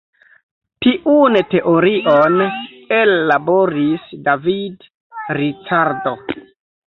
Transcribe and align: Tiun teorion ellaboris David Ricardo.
Tiun 0.83 1.35
teorion 1.49 2.39
ellaboris 2.97 4.07
David 4.29 4.87
Ricardo. 5.41 6.15